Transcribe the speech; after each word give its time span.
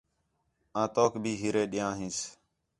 آں 0.79 0.87
تَُوک 0.93 1.13
بھی 1.23 1.31
ہیرے 1.41 1.63
ݙِیاں 1.71 1.91
ہینس 1.97 2.17